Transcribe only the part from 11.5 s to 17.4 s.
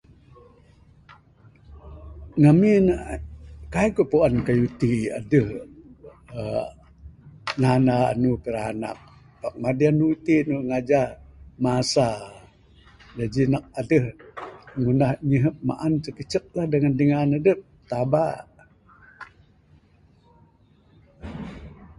masa jaji nak adeh ngundah nyihep maan icek icek lah dangan